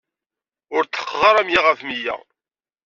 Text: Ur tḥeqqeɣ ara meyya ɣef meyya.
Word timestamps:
Ur 0.75 0.83
tḥeqqeɣ 0.85 1.21
ara 1.29 1.41
meyya 1.45 1.61
ɣef 1.61 1.79
meyya. 1.83 2.15